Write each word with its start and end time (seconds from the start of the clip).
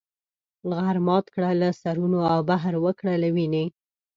غر 0.75 0.97
مات 1.07 1.25
کړه 1.35 1.49
له 1.61 1.69
سرونو 1.81 2.19
او 2.33 2.39
بحر 2.49 2.73
وکړه 2.85 3.13
له 3.23 3.29
وینې. 3.35 3.65